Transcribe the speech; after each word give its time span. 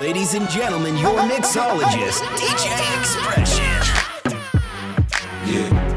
Ladies 0.00 0.34
and 0.34 0.48
gentlemen, 0.48 0.96
your 0.96 1.18
mixologist, 1.20 2.22
DJ 2.38 2.98
Expression. 2.98 3.64
Yeah. 5.46 5.91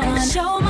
one. 0.00 0.28
Show 0.28 0.60
my 0.60 0.69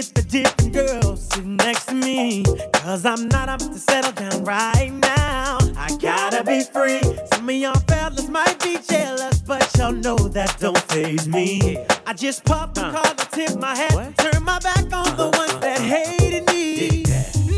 with 0.00 0.14
the 0.14 0.22
different 0.22 0.72
girls 0.72 1.28
sitting 1.28 1.56
next 1.56 1.86
to 1.86 1.94
me. 1.94 2.42
Cause 2.72 3.04
I'm 3.04 3.28
not 3.28 3.50
up 3.50 3.58
to 3.60 3.78
settle 3.78 4.12
down 4.12 4.44
right 4.44 4.90
now. 4.92 5.58
I 5.76 5.94
gotta 6.00 6.42
be 6.42 6.62
free. 6.62 7.02
Some 7.34 7.48
of 7.48 7.54
y'all 7.54 7.78
fellas 7.86 8.28
might 8.28 8.58
be 8.62 8.78
jealous, 8.88 9.42
but 9.42 9.68
y'all 9.76 9.92
know 9.92 10.16
that 10.16 10.56
don't 10.58 10.78
phase 10.92 11.28
me. 11.28 11.84
I 12.06 12.14
just 12.14 12.44
pop 12.44 12.72
the 12.72 12.86
uh, 12.86 12.92
car 12.92 13.14
to 13.14 13.26
tip 13.30 13.58
my 13.58 13.76
hat, 13.76 14.16
turn 14.16 14.42
my 14.42 14.58
back 14.60 14.84
on 14.90 15.16
the 15.18 15.28
ones 15.36 15.56
that 15.60 15.80
hated 15.80 16.46
me. 16.46 17.04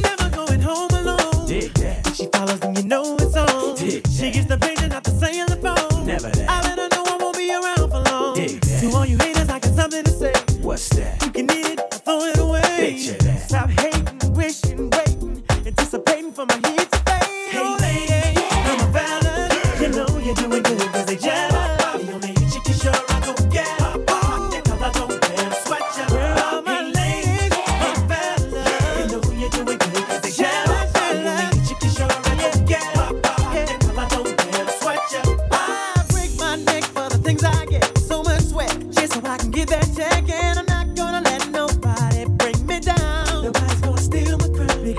Never 0.02 0.28
going 0.34 0.60
home 0.60 0.90
alone. 0.90 1.48
She 1.48 2.26
follows 2.32 2.60
and 2.62 2.76
you 2.76 2.84
know 2.84 3.16
it's 3.20 3.36
on. 3.36 3.76
She 3.76 4.30
gets 4.32 4.50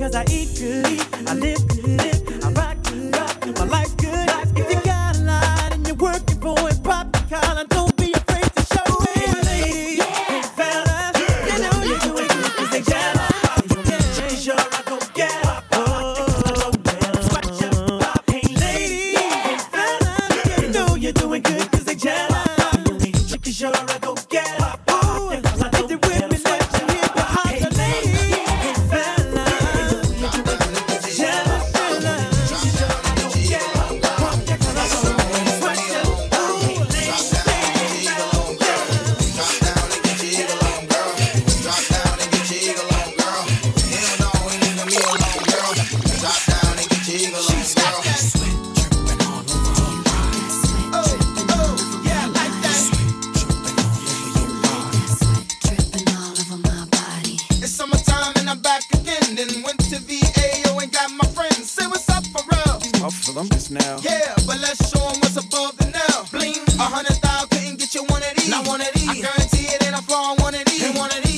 Cause 0.04 0.16
I 0.16 0.26
eat 0.30 0.50
good, 0.60 1.30
I 1.30 1.34
live 1.34 1.66
good. 1.66 2.13
up 63.04 63.12
for 63.12 63.34
them 63.34 63.50
just 63.50 63.70
now. 63.70 63.98
Yeah, 64.02 64.34
but 64.48 64.60
let's 64.64 64.80
show 64.90 65.00
them 65.00 65.20
what's 65.20 65.36
above 65.36 65.76
the 65.78 65.92
now. 65.92 66.24
Bling, 66.32 66.56
a 66.80 66.88
hundred 66.88 67.18
thousand 67.20 67.50
couldn't 67.50 67.80
get 67.80 67.94
you 67.94 68.04
one 68.08 68.24
of 68.24 68.34
these. 68.38 68.50
Not 68.50 68.66
one 68.66 68.80
of 68.80 68.92
these. 68.94 69.10
I 69.10 69.16
guarantee 69.20 69.68
it 69.76 69.84
ain't 69.84 70.00
a 70.00 70.02
flaw 70.02 70.32
on 70.32 70.38
one 70.38 70.56
of 70.56 70.64
these. 70.66 70.84
Ain't 70.84 70.98
one 70.98 71.12
of 71.12 71.22
these. 71.24 71.33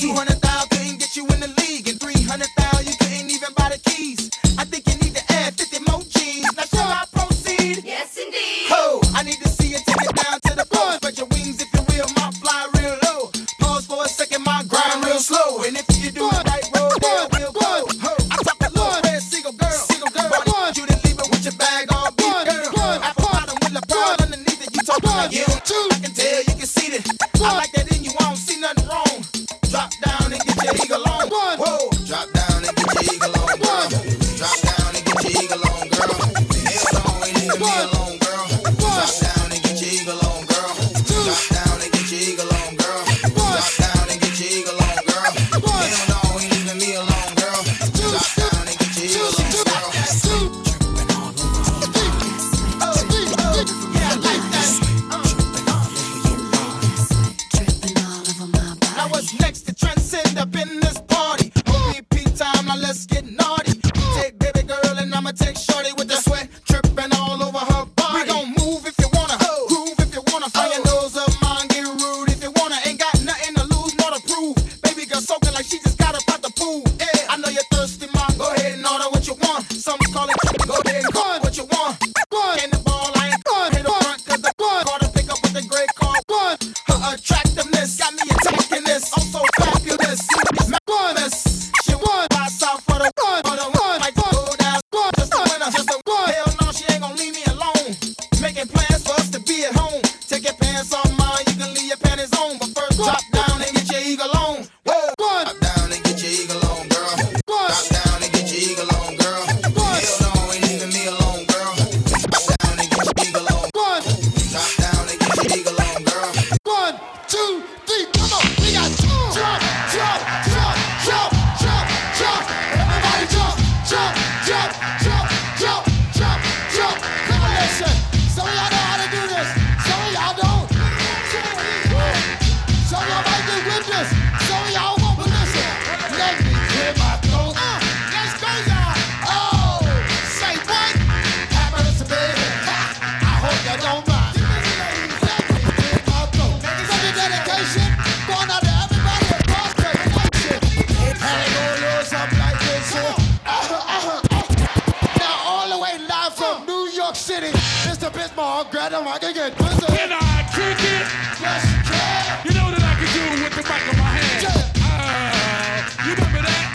grab 158.72 158.92
the 158.92 159.02
mic 159.02 159.24
and 159.24 159.36
get 159.36 159.58
busy. 159.58 159.86
Can 159.88 160.12
I 160.12 160.44
kick 160.54 160.80
it? 160.80 161.06
Yes, 161.42 161.64
you 161.72 161.82
can. 161.86 162.46
You 162.46 162.52
know 162.58 162.68
that 162.72 162.84
I 162.84 162.94
can 163.00 163.10
do 163.14 163.22
with 163.44 163.54
the 163.56 163.64
mic 163.64 163.84
in 163.92 163.98
my 163.98 164.10
hand. 164.16 164.42
Yeah. 164.44 164.86
Uh, 164.86 166.06
you 166.06 166.12
remember 166.16 166.42
that? 166.46 166.66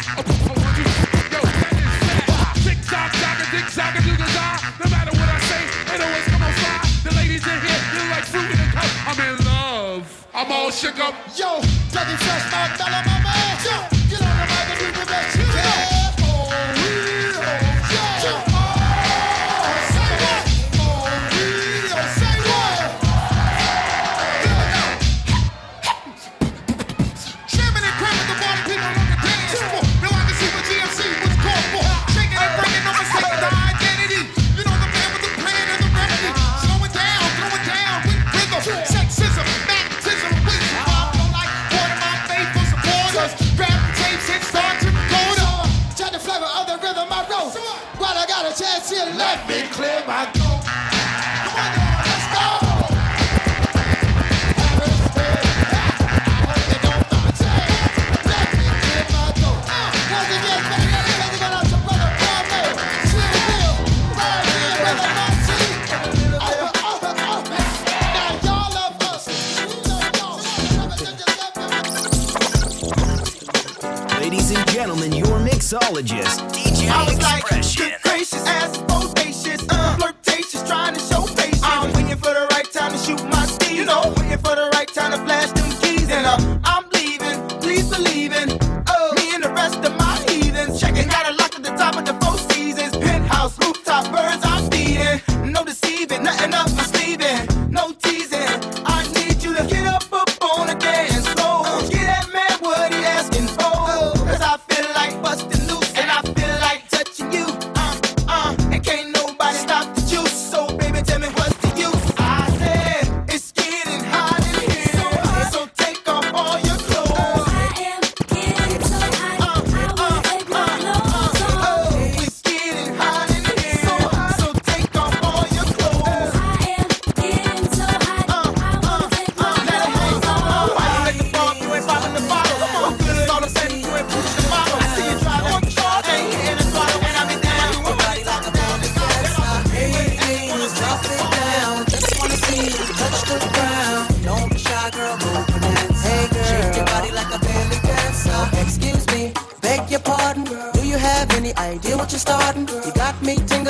Yo, 1.33 1.41
No 4.81 4.87
matter 4.91 5.13
what 5.17 5.29
I 5.29 5.39
say, 5.51 5.63
come 6.31 6.43
on. 6.43 6.53
The 7.05 7.13
ladies 7.17 7.45
in 7.47 7.59
here, 7.61 7.81
like 8.11 8.27
in 8.35 8.69
cup. 8.75 8.91
I'm 9.09 9.19
in 9.21 9.37
love. 9.45 10.27
I'm 10.35 10.51
all 10.53 10.71
shook 10.71 10.99
up. 10.99 11.15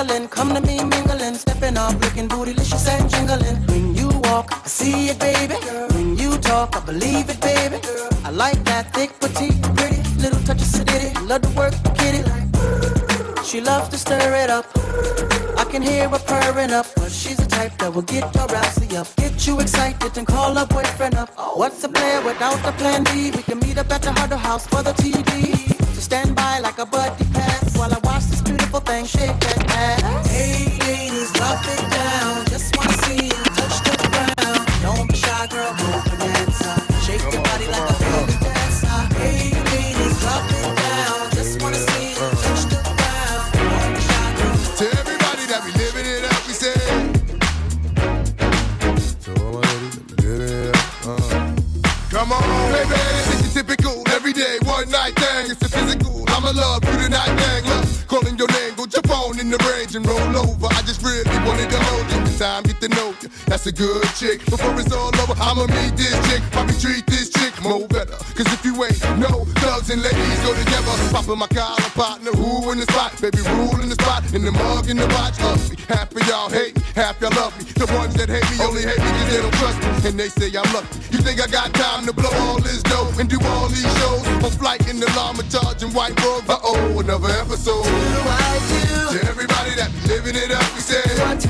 mingling. 0.05 0.29
Come 0.29 0.55
to 0.55 0.61
me 0.61 0.83
mingling. 0.85 1.35
Stepping 1.35 1.77
off, 1.77 1.95
looking 2.01 2.29
bootylicious 2.29 2.89
and 2.89 3.09
jingling. 3.11 3.57
When 3.67 3.95
you 3.95 4.09
walk, 4.25 4.53
I 4.53 4.67
see 4.67 5.09
it, 5.09 5.19
baby. 5.19 5.55
When 5.95 6.17
you 6.17 6.39
talk, 6.39 6.77
I 6.77 6.81
believe 6.81 7.29
it, 7.29 7.41
baby. 7.41 7.79
I 8.25 8.31
like 8.31 8.63
that 8.65 8.93
thick, 8.95 9.19
petite, 9.21 9.63
pretty. 9.77 10.01
Little 10.23 10.41
touch 10.41 10.63
of 10.63 10.69
sedity. 10.75 11.11
Love 11.29 11.43
to 11.43 11.51
work, 11.51 11.75
kitty. 11.99 12.23
She 13.45 13.61
loves 13.61 13.89
to 13.89 13.99
stir 13.99 14.35
it 14.37 14.51
up. 14.51 14.67
I 15.59 15.65
can 15.65 15.83
hear 15.83 16.09
her 16.09 16.19
purring 16.19 16.73
up, 16.73 16.87
but 16.97 17.11
she's 17.11 17.37
the 17.37 17.47
type 17.47 17.77
that 17.79 17.93
will 17.93 18.03
get 18.03 18.23
your 18.35 18.47
rousey 18.47 18.97
up, 18.97 19.09
get 19.17 19.47
you 19.47 19.61
excited 19.61 20.17
and 20.17 20.27
call 20.27 20.55
her 20.55 20.67
boyfriend 20.67 21.17
up. 21.17 21.31
What's 21.55 21.83
the 21.83 21.89
plan 21.89 22.25
without 22.25 22.63
the 22.63 22.73
plan 22.73 23.05
B? 23.05 23.31
We 23.31 23.43
can 23.43 23.59
meet 23.59 23.77
up 23.77 23.91
at 23.91 24.03
the 24.03 24.13
Huddle 24.13 24.39
House 24.39 24.67
for 24.67 24.83
the 24.83 24.93
TD. 24.93 25.75
So 25.95 26.01
stand 26.01 26.35
by 26.35 26.61
like 26.61 26.79
a 26.79 26.87
buddy 26.87 27.20
Come 52.11 52.33
on, 52.33 52.73
baby, 52.73 52.89
this 52.89 53.47
is 53.47 53.55
typical. 53.55 54.03
Every 54.09 54.33
day, 54.33 54.59
one 54.65 54.91
night 54.91 55.15
thing. 55.15 55.53
It's 55.53 55.63
a 55.63 55.69
physical. 55.69 56.25
I'ma 56.27 56.51
love 56.51 56.85
you 56.85 57.05
tonight, 57.05 57.37
gang. 57.39 57.65
Look 57.65 58.00
calling 58.11 58.37
your 58.37 58.51
name, 58.59 58.75
go 58.75 58.87
jump 58.87 59.09
on 59.09 59.39
in 59.39 59.49
the 59.55 59.59
range 59.71 59.95
and 59.95 60.03
roll 60.03 60.35
over. 60.43 60.67
I 60.67 60.83
just 60.83 60.99
really 61.07 61.23
wanted 61.47 61.71
to 61.71 61.79
hold 61.79 62.11
you. 62.11 62.19
Time, 62.43 62.65
get 62.65 62.81
to 62.83 62.89
know 62.89 63.15
you. 63.23 63.29
That's 63.47 63.67
a 63.67 63.73
good 63.73 64.03
chick. 64.19 64.43
Before 64.51 64.75
it's 64.81 64.91
all 64.91 65.15
over, 65.15 65.37
I'ma 65.39 65.71
meet 65.71 65.95
this 65.95 66.17
chick. 66.27 66.43
Probably 66.51 66.75
treat 66.83 67.07
this 67.07 67.31
chick 67.31 67.55
more 67.63 67.87
better. 67.87 68.19
Cause 68.35 68.51
if 68.51 68.65
you 68.65 68.75
ain't 68.83 68.99
no 69.23 69.47
thugs 69.63 69.91
and 69.91 70.03
ladies 70.03 70.41
go 70.43 70.51
together. 70.59 70.91
Popping 71.15 71.39
my 71.39 71.47
collar 71.55 71.91
partner, 71.95 72.33
who 72.33 72.73
in 72.73 72.83
the 72.83 72.89
spot? 72.91 73.15
Baby, 73.21 73.47
rule 73.55 73.79
in 73.79 73.89
the 73.89 73.99
spot. 74.03 74.27
In 74.35 74.43
the 74.43 74.51
mug, 74.51 74.91
in 74.91 74.97
the 74.97 75.07
watch, 75.15 75.39
ugly. 75.39 75.77
Half 75.87 76.11
of 76.17 76.27
y'all 76.27 76.51
hate 76.51 76.75
me, 76.75 76.83
half 76.97 77.21
y'all 77.21 77.31
love 77.39 77.55
me. 77.59 77.71
The 77.79 77.87
ones 77.95 78.15
that 78.19 78.27
hate 78.27 78.49
me 78.51 78.57
only 78.65 78.83
hate 78.83 78.99
me 78.99 79.07
cause 79.07 79.29
they 79.31 79.39
don't 79.39 79.55
trust 79.63 79.79
me. 79.79 80.11
And 80.11 80.19
they 80.19 80.31
say 80.33 80.49
I'm 80.59 80.67
lucky. 80.75 80.99
You 81.15 81.21
think 81.23 81.39
I 81.39 81.47
got 81.47 81.71
time 81.75 82.07
to 82.07 82.13
blow 82.13 82.33
all 82.49 82.59
this 82.59 82.83
dough 82.83 83.13
and 83.21 83.29
do 83.31 83.39
all 83.55 83.69
these 83.69 83.87
shows? 84.03 84.27
On 84.43 84.51
flight 84.51 84.89
in 84.89 84.99
the 84.99 85.07
llama 85.15 85.45
charging 85.53 85.93
white 85.93 86.17
robes. 86.25 86.49
Uh 86.49 86.59
oh, 86.65 86.99
another 86.99 87.29
episode. 87.37 88.00
To 89.13 89.19
everybody 89.29 89.75
that 89.77 89.91
be 89.95 90.09
living 90.09 90.37
it 90.37 90.53
up, 90.53 90.75
we 90.75 90.81
say 90.81 91.03
what 91.21 91.47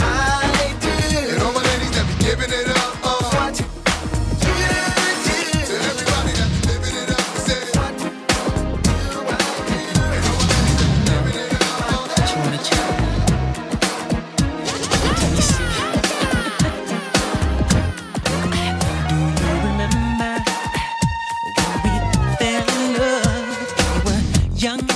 I 0.00 0.74
do. 0.80 0.90
And 1.32 1.42
all 1.42 1.52
my 1.52 1.62
ladies 1.62 1.92
that 1.96 2.06
be 2.08 2.14
giving 2.24 2.52
it 2.52 2.68
up. 2.68 2.94
What 3.34 3.58
you 3.60 3.66
do. 4.40 4.52
To 5.68 5.74
everybody 5.90 6.32
that 6.38 6.50
be 6.52 6.60
living 6.72 6.96
it 7.02 7.10
up, 7.10 7.26
we 7.34 7.40
say 7.48 7.60
what 7.78 7.92
do 7.98 8.08
I 8.08 9.38
do. 9.66 9.74
And 10.16 10.24
all 10.26 10.36
my 10.40 10.46
ladies 10.52 10.78
that 10.80 10.90
be 10.92 11.04
giving 11.08 11.38
it 11.40 11.52
up. 11.54 11.80
Uh, 24.90 24.91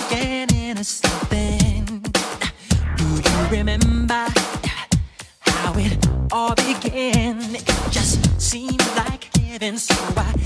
all? 6.97 7.55
It 7.55 7.67
just 7.91 8.41
seemed 8.41 8.81
like 8.97 9.25
heaven, 9.37 9.77
so 9.77 9.95
I 10.17 10.46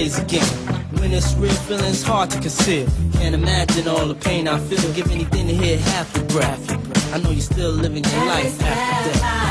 plays 0.00 0.18
again. 0.18 0.46
When 0.98 1.12
it's 1.12 1.34
real, 1.34 1.52
feeling's 1.68 2.02
hard 2.02 2.30
to 2.30 2.40
conceal. 2.40 2.88
Can't 3.14 3.34
imagine 3.34 3.86
all 3.86 4.06
the 4.06 4.14
pain 4.14 4.48
I 4.48 4.58
feel. 4.58 4.92
Give 4.94 5.10
anything 5.10 5.46
to 5.48 5.54
hear 5.54 5.78
half 5.78 6.16
your 6.16 6.24
breath. 6.26 7.14
I 7.14 7.18
know 7.18 7.30
you're 7.30 7.40
still 7.40 7.72
living 7.72 8.04
your 8.04 8.24
life 8.24 8.62
after 8.62 9.18
death. 9.18 9.49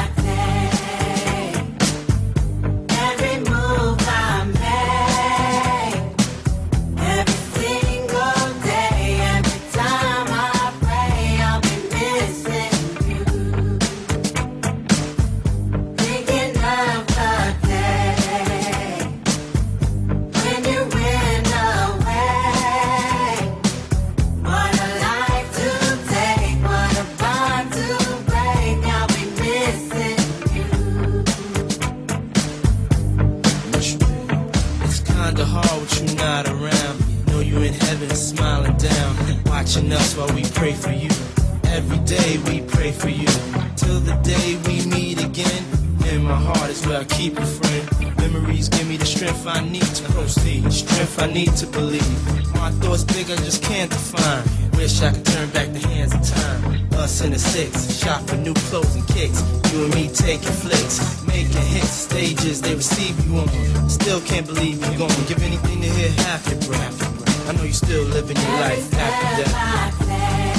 Stages 62.19 62.61
they 62.61 62.75
receive 62.75 63.15
you 63.25 63.38
on. 63.38 63.89
Still 63.89 64.19
can't 64.21 64.45
believe 64.45 64.81
you're 64.81 64.97
gone. 64.97 65.25
Give 65.27 65.41
anything 65.41 65.81
to 65.81 65.88
hear 65.88 66.11
half 66.23 66.45
your 66.49 66.59
breath. 66.61 67.47
I 67.47 67.53
know 67.53 67.63
you 67.63 67.71
still 67.71 68.03
living 68.03 68.35
your 68.35 68.59
life 68.59 68.93
after 68.93 69.43
death. 69.43 70.58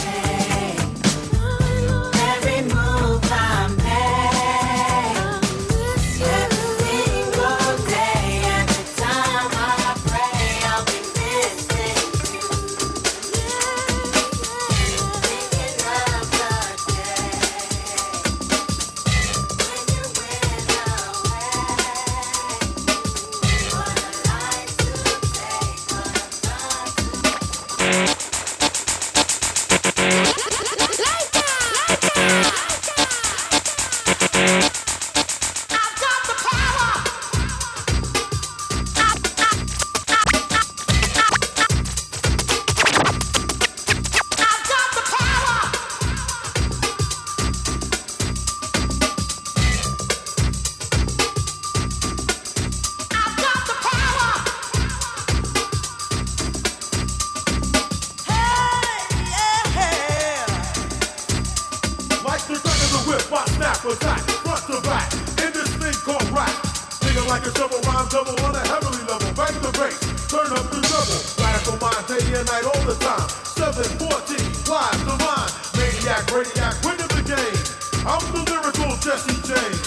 Like 67.40 67.54
a 67.54 67.58
shovel, 67.58 67.80
rhyme 67.88 68.08
double 68.08 68.36
on 68.44 68.54
a 68.54 68.64
heavenly 68.68 69.00
level. 69.08 69.32
Bang 69.32 69.56
the 69.64 69.72
bass, 69.80 69.96
turn 70.28 70.52
up 70.52 70.68
the 70.68 70.80
double. 70.84 71.20
Radical 71.40 71.76
mind, 71.80 72.04
day 72.04 72.20
and 72.36 72.46
night 72.48 72.64
all 72.68 72.84
the 72.84 72.96
time. 73.00 73.28
714, 73.56 74.36
live 74.68 75.00
the 75.08 75.16
mind. 75.24 75.52
Maniac, 75.76 76.24
radiac, 76.28 76.76
winning 76.84 77.08
the 77.08 77.24
game. 77.24 77.60
I'm 78.04 78.20
the 78.32 78.44
lyrical 78.44 78.92
Jesse 79.00 79.36
James. 79.48 79.80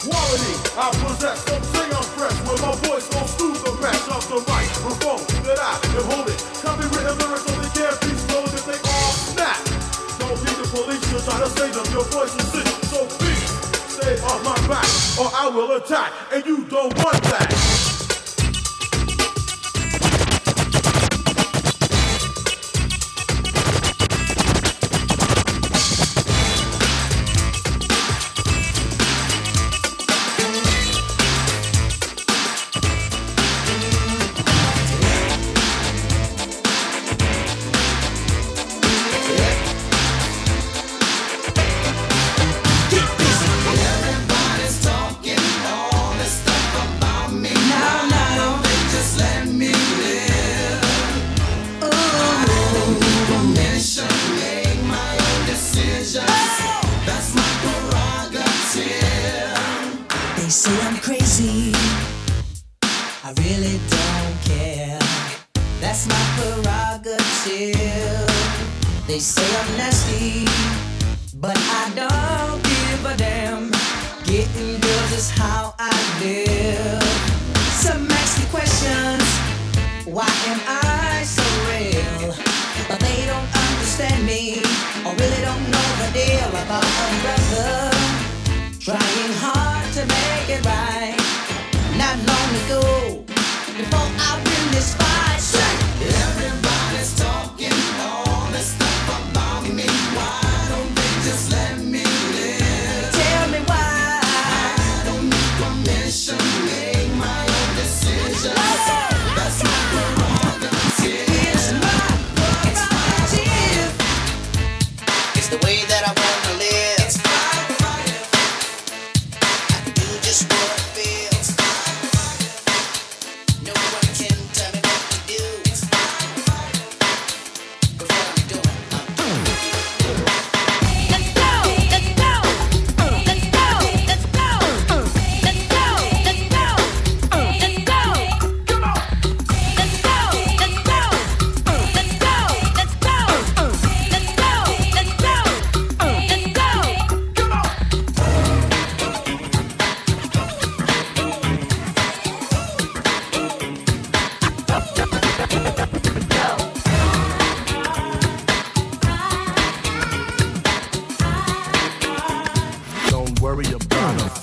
Quality, 0.00 0.54
I 0.76 0.88
possess, 1.04 1.44
don't 1.44 1.64
say 1.64 1.84
I'm 1.84 2.08
fresh. 2.16 2.38
When 2.48 2.58
my 2.64 2.72
voice 2.88 3.08
goes 3.12 3.32
through 3.36 3.56
the 3.68 3.72
mesh 3.84 4.08
of 4.08 4.24
the 4.32 4.40
microphone 4.48 5.24
that 5.44 5.60
I 5.60 5.76
am 5.76 6.04
holding. 6.08 6.40
Copywritten 6.64 7.16
lyrics 7.20 7.44
only 7.52 7.68
can't 7.76 8.00
be 8.00 8.16
stolen 8.16 8.52
if 8.52 8.64
they 8.64 8.80
all 8.80 9.12
snap. 9.12 9.60
Don't 10.20 10.40
need 10.40 10.56
the 10.56 10.68
police 10.72 11.04
to 11.12 11.20
try 11.24 11.36
to 11.40 11.48
save 11.52 11.74
them. 11.74 11.84
Your 11.92 12.04
voice 12.08 12.32
is 12.36 12.48
sick, 12.52 12.68
off 14.34 14.44
my 14.44 14.68
back, 14.68 14.88
or 15.18 15.30
I 15.32 15.48
will 15.48 15.76
attack, 15.76 16.12
and 16.32 16.44
you 16.44 16.64
don't 16.64 16.94
want 17.04 17.22
that. 17.24 17.63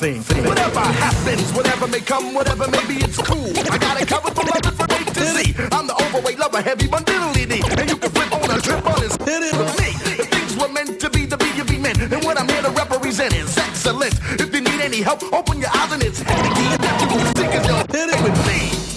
Thing. 0.01 0.23
Whatever 0.45 0.79
happens, 0.79 1.53
whatever 1.53 1.87
may 1.87 2.01
come, 2.01 2.33
whatever 2.33 2.67
may 2.69 2.83
be, 2.87 2.97
it's 3.05 3.21
cool. 3.21 3.53
I 3.69 3.77
got 3.77 4.01
it 4.01 4.07
covered 4.07 4.33
from 4.33 4.47
love 4.47 4.65
from 4.73 4.87
to 5.13 5.25
Z. 5.37 5.53
I'm 5.71 5.85
the 5.85 5.93
overweight 5.93 6.39
lover, 6.39 6.61
heavy 6.61 6.87
bundle 6.87 7.31
D. 7.33 7.61
And 7.77 7.87
you 7.87 7.97
can 7.97 8.09
flip 8.09 8.33
on 8.33 8.49
a 8.49 8.59
trip 8.59 8.83
on 8.83 8.99
his 9.01 9.15
hit 9.21 9.43
it 9.45 9.53
with 9.53 9.73
me. 9.77 9.93
If 10.17 10.27
things 10.33 10.57
were 10.57 10.73
meant 10.73 10.99
to 11.01 11.09
be, 11.11 11.25
the 11.25 11.37
be 11.37 11.49
you 11.55 11.63
be 11.63 11.77
meant. 11.77 12.01
And 12.01 12.23
what 12.25 12.39
I'm 12.39 12.49
here 12.49 12.63
to 12.63 12.71
represent 12.71 13.35
is 13.35 13.55
excellence. 13.55 14.17
If 14.41 14.53
you 14.55 14.61
need 14.61 14.81
any 14.81 15.01
help, 15.01 15.21
open 15.31 15.59
your 15.59 15.69
eyes 15.69 15.91
and 15.93 16.01
it's 16.01 16.19
heavy 16.19 16.49
stick 17.31 17.51
as 17.53 17.67
your 17.67 17.85
hit 17.93 18.09
it 18.09 18.21
with 18.25 18.37
me, 18.49 18.90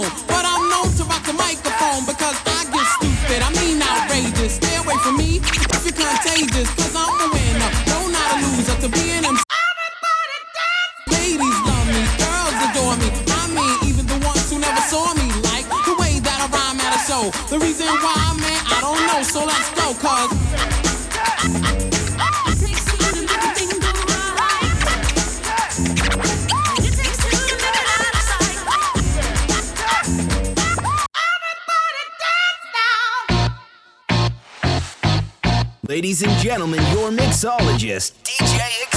but 0.00 0.44
I'm 0.46 0.70
known 0.70 0.88
to 0.96 1.04
rock 1.04 1.22
the 1.26 1.34
microphone 1.34 2.06
because 2.06 2.51
Ladies 36.12 36.28
and 36.28 36.38
gentlemen, 36.42 36.80
your 36.92 37.10
mixologist, 37.10 38.12
DJ 38.22 38.91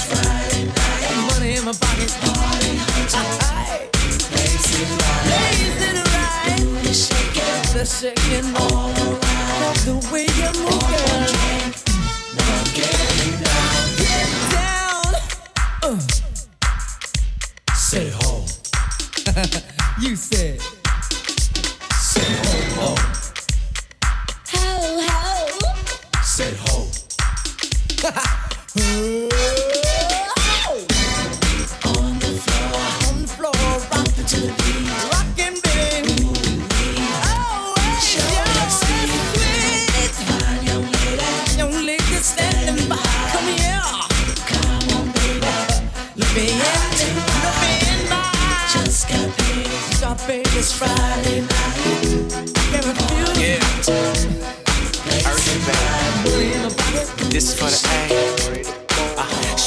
Friday 0.00 0.64
night. 0.66 1.28
Money 1.30 1.56
in 1.56 1.64
my 1.64 1.72
pocket. 1.72 2.10
Blazing 5.24 5.98
right. 6.02 6.60
You 6.84 6.94
shake 6.94 7.36
it. 7.36 7.64
The 7.72 7.84
shaking 7.84 8.56
all 8.56 8.90
around. 8.90 9.20
Love 9.62 9.80
the 9.86 9.94
way 10.12 10.26
you 10.38 10.50
move, 10.60 10.82
girl. 10.90 11.26
Now 12.36 12.64
get 12.74 12.98
down. 13.44 13.86
Get 13.96 14.28
down. 14.52 15.12
Uh. 15.82 15.98
Say 17.74 18.08
ho. 18.10 18.44
You 20.00 20.16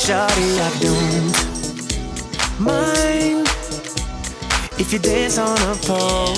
Shawty, 0.06 0.60
I 0.62 0.70
don't 0.86 1.34
mind 2.60 3.48
if 4.80 4.94
you 4.94 5.00
dance 5.00 5.40
on 5.40 5.58
a 5.58 5.76
pole. 5.82 6.36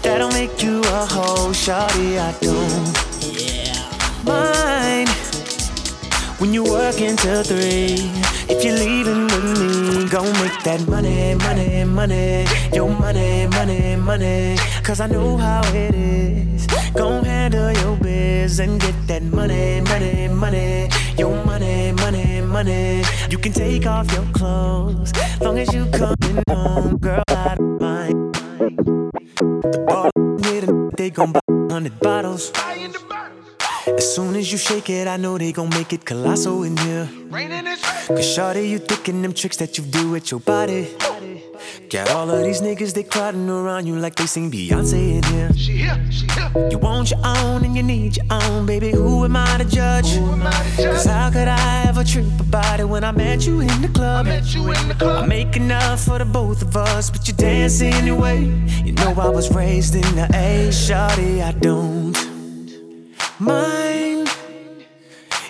That'll 0.00 0.30
make 0.30 0.62
you 0.62 0.80
a 0.80 1.04
hoe. 1.04 1.52
Shawty, 1.52 2.18
I 2.18 2.32
don't 2.40 2.96
mind 4.24 5.10
when 6.40 6.54
you 6.54 6.64
work 6.64 6.98
until 6.98 7.42
three. 7.42 8.10
If 8.48 8.64
you're 8.64 8.78
leaving 8.78 9.24
with 9.26 9.58
me, 9.60 10.08
go 10.08 10.22
make 10.40 10.62
that 10.64 10.88
money, 10.88 11.34
money, 11.34 11.84
money. 11.84 12.46
Your 12.72 12.88
money, 12.88 13.46
money, 13.48 13.96
money. 13.96 14.56
Cause 14.82 15.00
I 15.00 15.08
know 15.08 15.36
how 15.36 15.60
it 15.74 15.94
is. 15.94 16.66
Go 16.94 17.22
handle 17.22 17.72
your 17.72 17.96
biz 17.96 18.58
and 18.60 18.80
get 18.80 18.94
that 19.06 19.22
money, 19.22 19.80
money, 19.82 20.28
money. 20.28 20.88
Your 21.16 21.44
money, 21.44 21.92
money, 21.92 22.40
money. 22.40 23.02
You 23.30 23.38
can 23.38 23.52
take 23.52 23.86
off 23.86 24.10
your 24.12 24.24
clothes. 24.32 25.12
Long 25.40 25.58
as 25.58 25.72
you 25.72 25.86
coming 25.86 26.42
home, 26.48 26.98
girl, 26.98 27.22
I 27.28 27.54
don't 27.56 27.80
mind. 27.80 28.34
The 29.72 29.84
bar 29.86 30.10
with 30.16 30.68
a 30.68 30.90
they 30.96 31.10
gon' 31.10 31.32
buy 31.32 31.40
hundred 31.70 31.98
bottles. 32.00 32.52
As 33.86 34.14
soon 34.14 34.36
as 34.36 34.50
you 34.52 34.58
shake 34.58 34.90
it, 34.90 35.06
I 35.08 35.16
know 35.16 35.38
they 35.38 35.52
gon' 35.52 35.70
make 35.70 35.92
it 35.92 36.04
colossal 36.04 36.62
in 36.64 36.76
here. 36.76 37.08
Cause 38.08 38.26
shawty, 38.36 38.68
you 38.68 38.78
thinking 38.78 39.22
them 39.22 39.32
tricks 39.32 39.56
that 39.58 39.78
you 39.78 39.84
do 39.84 40.10
with 40.10 40.30
your 40.30 40.40
body. 40.40 40.88
Got 41.90 42.10
all 42.10 42.30
of 42.30 42.44
these 42.44 42.60
niggas, 42.60 42.94
they 42.94 43.02
crowding 43.02 43.48
around 43.48 43.86
you 43.86 43.96
like 43.96 44.14
they 44.14 44.26
sing 44.26 44.50
Beyonce 44.50 45.16
in 45.16 45.22
here. 45.24 45.52
She 45.54 45.72
here, 45.72 46.00
she 46.10 46.26
here. 46.26 46.68
You 46.70 46.78
want 46.78 47.10
your 47.10 47.20
own 47.24 47.64
and 47.64 47.76
you 47.76 47.82
need 47.82 48.16
your 48.16 48.26
own, 48.30 48.66
baby. 48.66 48.90
Who 48.90 49.24
am 49.24 49.36
I 49.36 49.58
to 49.58 49.64
judge? 49.64 50.18
Cause 50.76 51.04
how 51.04 51.30
could 51.30 51.48
I 51.48 51.86
ever 51.88 52.04
trip 52.04 52.26
about 52.40 52.80
it 52.80 52.88
when 52.88 53.04
I 53.04 53.12
met 53.12 53.46
you 53.46 53.60
in 53.60 53.82
the 53.82 53.88
club? 53.88 54.26
Met 54.26 54.54
you 54.54 54.70
in 54.72 54.88
the 54.88 54.94
club. 54.94 55.24
I 55.24 55.26
make 55.26 55.56
enough 55.56 56.04
for 56.04 56.18
the 56.18 56.24
both 56.24 56.62
of 56.62 56.76
us, 56.76 57.10
but 57.10 57.26
you 57.26 57.34
dance 57.34 57.80
anyway. 57.80 58.44
You 58.84 58.92
know 58.92 59.14
I 59.18 59.28
was 59.28 59.52
raised 59.54 59.94
in 59.94 60.14
the 60.14 60.28
A, 60.34 60.68
shawty, 60.70 61.42
I 61.42 61.52
don't 61.52 62.16
mind 63.38 64.28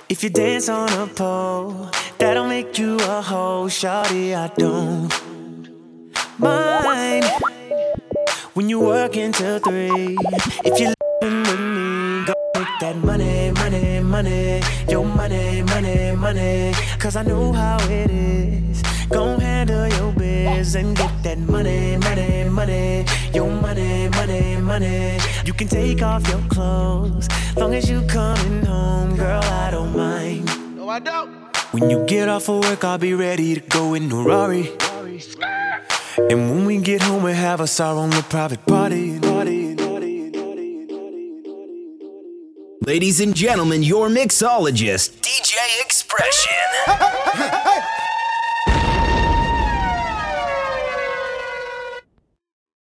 if 0.09 0.23
you 0.23 0.31
dance 0.31 0.69
on 0.69 0.93
a 0.93 1.07
pole. 1.07 1.91
That'll 2.19 2.47
make 2.47 2.79
you 2.79 2.97
a 2.97 3.23
hoe, 3.23 3.67
shawty, 3.69 4.35
I 4.35 4.49
don't 4.57 5.30
mind 6.41 7.25
when 8.55 8.69
you 8.69 8.81
work 8.81 9.17
until 9.17 9.59
three. 9.59 10.17
If 10.65 10.81
you're 10.81 10.95
living 11.23 11.43
with 11.43 11.61
me, 11.61 12.25
go 12.27 12.35
make 12.55 12.75
that 12.81 12.97
money, 12.97 13.51
money, 13.53 14.01
money. 14.01 14.63
Your 14.89 15.05
money, 15.05 15.63
money, 15.63 16.17
money. 16.17 16.73
Cause 16.99 17.17
I 17.17 17.23
know 17.23 17.53
how 17.53 17.79
it 17.89 18.11
is. 18.11 18.83
Go 19.11 19.39
handle 19.39 19.89
your 19.89 20.13
biz 20.13 20.75
and 20.75 20.97
get 20.97 21.23
that 21.23 21.39
money, 21.39 21.97
money, 21.99 22.45
money. 22.49 23.05
Your 23.35 23.51
money, 23.51 24.09
money, 24.09 24.57
money. 24.57 25.19
You 25.45 25.53
can 25.53 25.69
take 25.69 26.03
off 26.03 26.27
your 26.29 26.43
clothes. 26.49 27.29
Long 27.57 27.75
as 27.75 27.89
you 27.91 28.03
coming 28.07 28.65
home, 28.65 29.17
girl, 29.17 29.43
I 29.43 29.71
don't 29.71 29.97
mind. 29.97 30.77
No, 30.77 30.89
I 30.89 31.01
don't. 31.01 31.31
When 31.73 31.89
you 31.91 32.05
get 32.07 32.29
off 32.29 32.49
of 32.49 32.65
work, 32.65 32.85
I'll 32.85 32.99
be 32.99 33.15
ready 33.15 33.55
to 33.55 33.61
go 33.61 33.95
in 33.95 34.11
a 34.11 34.23
Rari. 34.23 34.71
And 36.29 36.51
when 36.51 36.65
we 36.67 36.79
get 36.79 37.03
home, 37.03 37.23
we 37.23 37.33
have 37.33 37.61
us 37.61 37.81
our 37.81 37.97
own 37.97 38.11
little 38.11 38.23
private 38.25 38.65
party. 38.67 39.19
Ladies 42.83 43.21
and 43.21 43.37
gentlemen, 43.37 43.83
your 43.83 44.09
mixologist, 44.09 45.21
DJ 45.21 45.55
Expression. 45.85 46.51